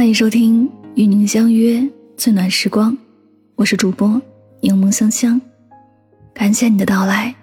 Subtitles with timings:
[0.00, 2.90] 欢迎收听《与您相约最暖时光》，
[3.54, 4.18] 我是主播
[4.62, 5.38] 柠檬香香，
[6.32, 7.34] 感谢你的到来。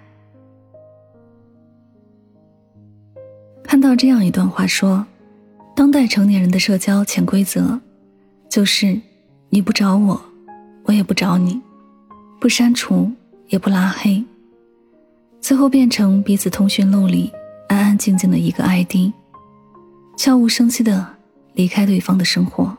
[3.62, 5.06] 看到这样一段话说，
[5.76, 7.78] 当代成年人的社交潜规则，
[8.50, 9.00] 就是
[9.50, 10.20] 你不找我，
[10.82, 11.60] 我也不找你，
[12.40, 13.08] 不删除
[13.46, 14.24] 也不拉黑，
[15.40, 17.30] 最后变成彼此通讯录里
[17.68, 19.12] 安安静静的一个 ID，
[20.16, 21.17] 悄无声息的。
[21.58, 22.72] 离开对方的生活，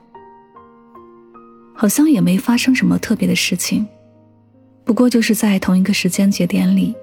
[1.75, 3.85] 好像也没发生什么特别的事情，
[4.85, 6.95] 不过就是在同一个时间节点里，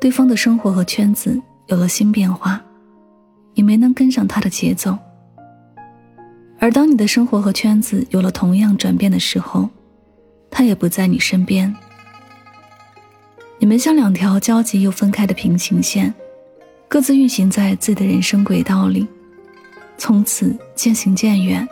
[0.00, 2.60] 对方的生活和圈子有了新变化，
[3.54, 4.98] 你没能跟上他的节奏。
[6.58, 9.68] 而当你的生活和圈子有了同样转变的时候，
[10.50, 11.72] 他也不在你身边，
[13.60, 16.12] 你们像两条交集又分开的平行线，
[16.88, 19.06] 各自运行在自己的人生轨道里。
[19.96, 21.66] 从此渐行渐远，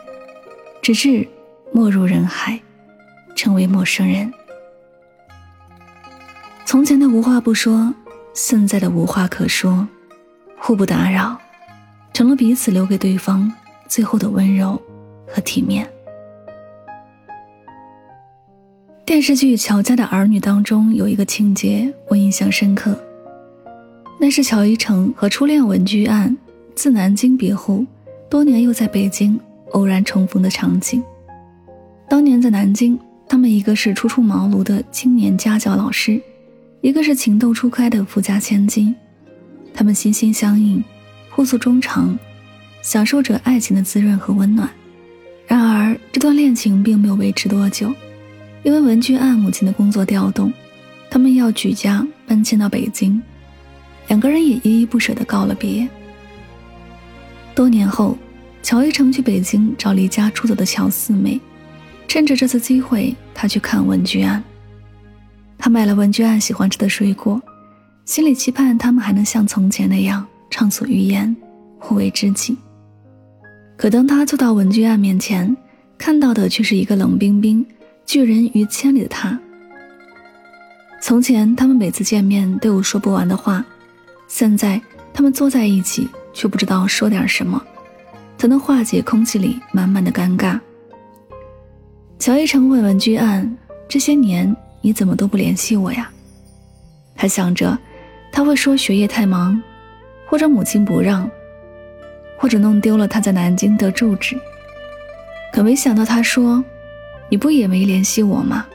[0.81, 1.27] 直至
[1.71, 2.59] 没入人海，
[3.35, 4.31] 成为陌生人。
[6.65, 7.93] 从前的无话不说，
[8.33, 9.85] 现在的无话可说，
[10.57, 11.37] 互不打扰，
[12.13, 13.51] 成了彼此留给对方
[13.87, 14.81] 最后的温柔
[15.27, 15.85] 和体面。
[19.03, 22.97] 电视剧《乔家的儿女》当中有一个情节我印象深刻，
[24.17, 26.37] 那是乔一成和初恋文居案
[26.73, 27.85] 自南京别后。
[28.31, 29.37] 多年又在北京
[29.73, 31.03] 偶然重逢的场景。
[32.07, 36.17] 当年在南京，他们一个是初出茅庐的青年家教老师，
[36.79, 38.95] 一个是情窦初开的富家千金。
[39.73, 40.81] 他们心心相印，
[41.29, 42.17] 互诉衷肠，
[42.81, 44.69] 享受着爱情的滋润和温暖。
[45.45, 47.93] 然而，这段恋情并没有维持多久，
[48.63, 50.53] 因为文君案母亲的工作调动，
[51.09, 53.21] 他们要举家搬迁到北京，
[54.07, 55.85] 两个人也依依不舍地告了别。
[57.53, 58.17] 多年后，
[58.63, 61.39] 乔一成去北京找离家出走的乔四妹，
[62.07, 64.41] 趁着这次机会，他去看文居安。
[65.57, 67.41] 他买了文居安喜欢吃的水果，
[68.05, 71.35] 心里期盼他们还能像从前那样畅所欲言，
[71.77, 72.57] 互为知己。
[73.77, 75.55] 可当他坐到文居安面前，
[75.97, 77.65] 看到的却是一个冷冰冰、
[78.05, 79.39] 拒人于千里的他。
[81.01, 83.63] 从前他们每次见面都有说不完的话，
[84.27, 84.79] 现在
[85.13, 86.07] 他们坐在一起。
[86.33, 87.61] 却不知道说点什么，
[88.37, 90.59] 才能化解空气里满满的尴尬。
[92.19, 93.57] 乔一成问文居案
[93.89, 96.09] ：“这些年你怎么都不联系我呀？”
[97.15, 97.77] 他想着，
[98.31, 99.61] 他会说学业太忙，
[100.27, 101.29] 或者母亲不让，
[102.37, 104.39] 或者弄丢了他在南京的住址。
[105.51, 106.63] 可没想到他说
[107.29, 108.65] ：“你不也没联系我吗？”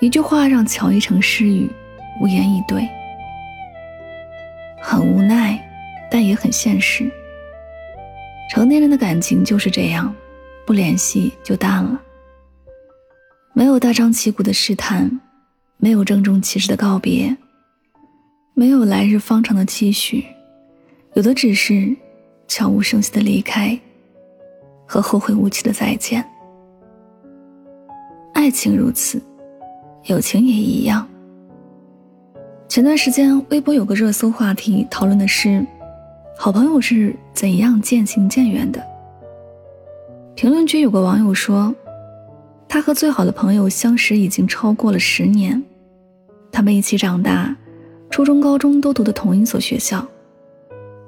[0.00, 1.70] 一句话让乔一成失语，
[2.20, 2.86] 无言以对，
[4.82, 5.58] 很无奈。
[6.14, 7.10] 但也很现实。
[8.48, 10.14] 成年人的感情就是这样，
[10.64, 12.00] 不联系就淡了。
[13.52, 15.10] 没有大张旗鼓的试探，
[15.76, 17.36] 没有郑重其事的告别，
[18.54, 20.24] 没有来日方长的期许，
[21.14, 21.92] 有的只是
[22.46, 23.76] 悄无声息的离开
[24.86, 26.24] 和后会无期的再见。
[28.34, 29.20] 爱情如此，
[30.04, 31.04] 友情也一样。
[32.68, 35.66] 前段时间，微博有个热搜话题，讨论的是。
[36.36, 38.84] 好朋友是怎样渐行渐远的？
[40.34, 41.74] 评论区有个网友说，
[42.68, 45.62] 他和最好的朋友相识已经超过了十年，
[46.52, 47.56] 他们一起长大，
[48.10, 50.06] 初中、高中都读的同一所学校，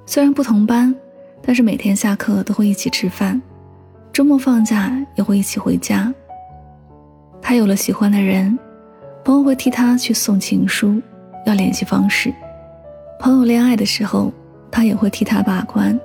[0.06, 0.94] 虽然不同班，
[1.42, 3.42] 但是每天下课都会一起吃饭，
[4.12, 6.14] 周末放假也会一起回家。
[7.42, 8.56] 他有了喜欢的人，
[9.22, 11.02] 朋友会替他去送情书，
[11.44, 12.32] 要联系方式。
[13.18, 14.32] 朋友恋爱的时候。
[14.70, 15.98] 他也会替他把关。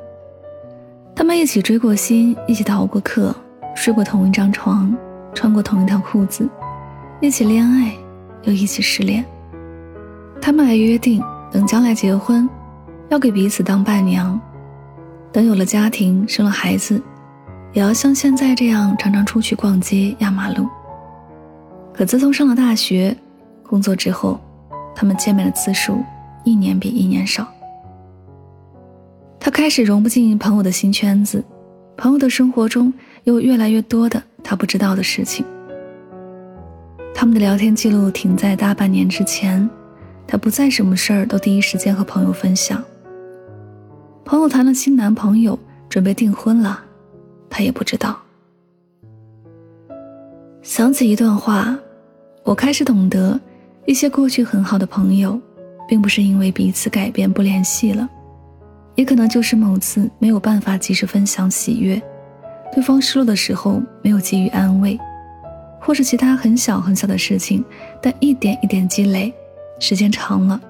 [1.16, 3.36] 他们一起追过星，一起逃过课，
[3.76, 4.96] 睡过同一张床，
[5.34, 6.48] 穿过同一条裤子，
[7.20, 7.94] 一起恋爱，
[8.44, 9.24] 又一起失恋。
[10.42, 12.50] 他们还约定，等将来结婚，
[13.10, 14.40] 要给彼此当伴娘；
[15.32, 17.00] 等有了家庭，生了孩子，
[17.74, 20.68] 也要像现在这样常常出去逛街、压马路。
[21.94, 23.16] 可自从上了大学，
[23.62, 24.40] 工作之后，
[24.96, 26.02] 他们见面的次数
[26.44, 27.46] 一年比一年少。
[29.44, 31.44] 他开始融不进朋友的新圈子，
[31.98, 32.94] 朋友的生活中
[33.24, 35.44] 有越来越多的他不知道的事情。
[37.12, 39.68] 他们的聊天记录停在大半年之前，
[40.28, 42.84] 他不再什么事儿都第一时间和朋友分享。
[44.24, 45.58] 朋友谈了新男朋友，
[45.90, 46.80] 准备订婚了，
[47.50, 48.16] 他也不知道。
[50.62, 51.76] 想起一段话，
[52.44, 53.40] 我开始懂得，
[53.88, 55.42] 一些过去很好的朋友，
[55.90, 58.08] 并不是因为彼此改变不联系了。
[59.02, 62.00] 也可能就是某次没有办法及时分享喜悦，
[62.72, 64.96] 对方失落的时候没有给予安慰，
[65.80, 67.66] 或是其他很小很小的事情，
[68.00, 69.34] 但一点一点积累，
[69.80, 70.62] 时间长了，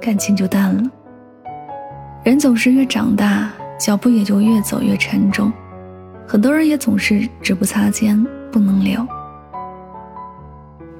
[0.00, 0.90] 感情就淡了。
[2.24, 5.52] 人总是越长大，脚步也就越走越沉重，
[6.26, 9.06] 很多人也总是只不擦肩不能留。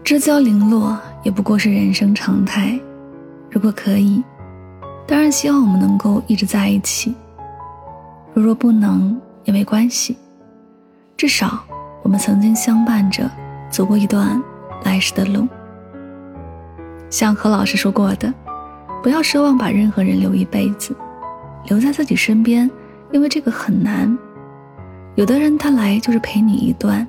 [0.04, 2.78] 知交零落也不过是人生常态。
[3.50, 4.22] 如果可以，
[5.08, 7.14] 当然希望我们能够一直在一起。
[8.34, 10.18] 如若不能也没关系，
[11.16, 11.58] 至少
[12.02, 13.28] 我们曾经相伴着
[13.70, 14.40] 走过一段
[14.84, 15.48] 来时的路。
[17.08, 18.32] 像何老师说过的，
[19.02, 20.94] 不要奢望把任何人留一辈子，
[21.64, 22.70] 留在自己身边，
[23.10, 24.16] 因为这个很难。
[25.14, 27.08] 有的人他来就是陪你一段，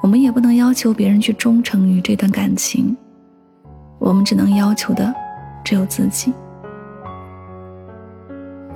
[0.00, 2.96] 我们也不能要求别人去忠诚于这段感情，
[3.98, 5.12] 我们只能要求的
[5.64, 6.32] 只有自己。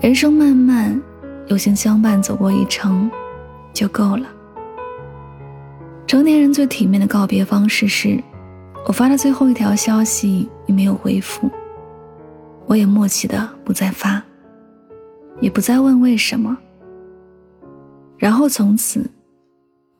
[0.05, 1.01] 人生漫漫。
[1.47, 3.11] 有幸相伴走过一程，
[3.73, 4.29] 就够了。
[6.07, 8.23] 成年人最体面的告别方式是：
[8.87, 11.51] 我发的最后一条消息你没有回复，
[12.67, 14.23] 我也默契的不再发，
[15.41, 16.55] 也不再问为什么。
[18.19, 19.11] 然后从此，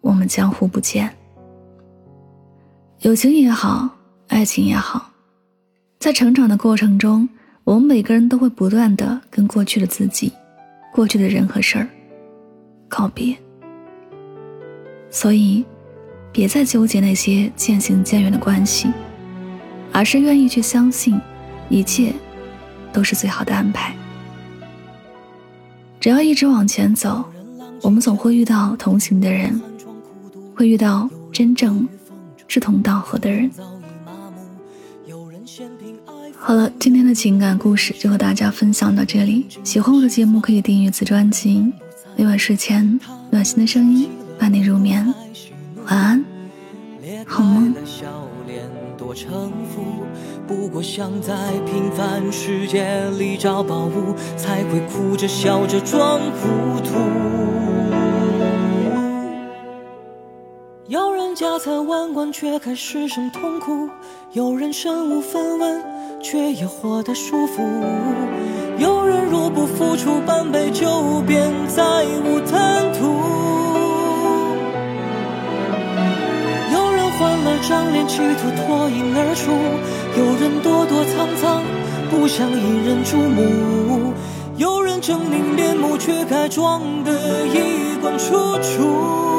[0.03, 1.11] 我们江湖不见。
[3.01, 3.89] 友情也好，
[4.29, 5.11] 爱情也好，
[5.99, 7.27] 在成长的过程中，
[7.65, 10.31] 我们每个人都会不断的跟过去的自己。
[10.93, 11.89] 过去的人和事儿，
[12.89, 13.35] 告别。
[15.11, 15.65] 所以，
[16.31, 18.93] 别再纠结那些渐行渐远的关系，
[19.93, 21.19] 而是愿意去相信，
[21.69, 22.13] 一切
[22.93, 23.97] 都是最好的安排。
[25.99, 27.25] 只要一直往前走，
[27.81, 29.59] 我们总会遇到同行的人，
[30.55, 31.89] 会遇到真正
[32.47, 33.51] 志同道合的人。
[36.47, 39.47] 好了，今天的情感故事就和大家分享到这里。
[39.65, 41.73] 喜欢我的节目，可以订阅此专辑。
[42.17, 43.01] 每晚睡前，
[43.31, 45.07] 暖心的声音伴你入眠。
[45.87, 46.23] 晚安，
[47.27, 47.75] 好梦。
[50.47, 57.74] 不过想在平凡世界里找宝物，才会哭着笑着装糊涂。
[61.35, 63.89] 家财万贯，却还失声痛哭；
[64.33, 65.95] 有人身无分文。
[66.25, 67.63] 却也活得舒服。
[68.79, 71.83] 有人入不敷出半杯酒，便再
[72.25, 73.15] 无贪图。
[76.73, 79.53] 有人换了张脸，企图脱颖而出；
[80.19, 81.63] 有人躲躲藏藏，
[82.11, 84.15] 不想引人注目。
[84.57, 87.13] 有人狰狞面目，却该装得
[87.49, 89.34] 衣冠楚楚。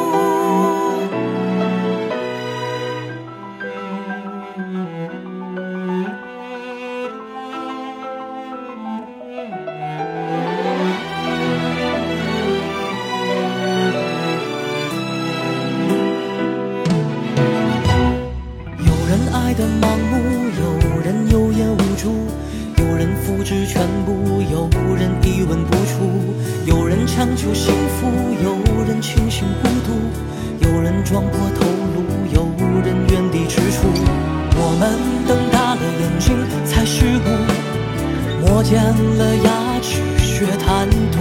[38.67, 41.19] 见了牙齿学贪图。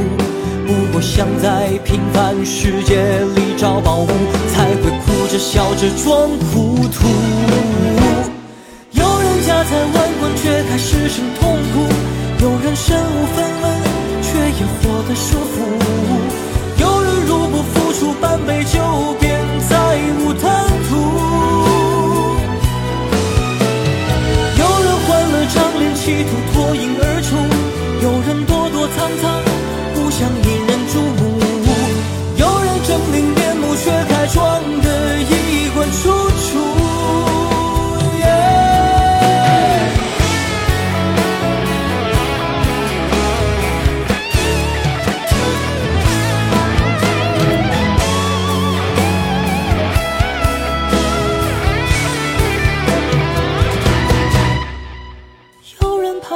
[0.66, 2.96] 不过想在平凡世界
[3.36, 4.08] 里找宝物，
[4.50, 7.06] 才会哭着笑着装糊涂。
[8.92, 11.53] 有人家财万贯，却还失声痛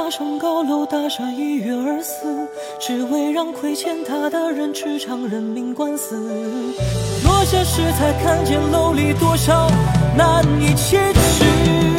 [0.09, 2.47] 上高楼，大厦一跃而死，
[2.79, 6.15] 只为让亏欠他的人吃场人命官司。
[7.23, 9.69] 落下时才看见楼里多少
[10.17, 11.98] 难以启齿。